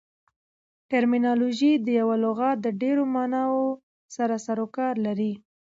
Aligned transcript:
ټرمینالوژي 0.91 1.73
د 1.85 1.87
یوه 1.99 2.15
لغات 2.23 2.57
د 2.61 2.67
ډېرو 2.81 3.03
ماناوو 3.15 3.67
سره 4.15 4.35
سر 4.45 4.57
او 4.63 4.67
کار 4.77 4.93
لري. 5.05 5.33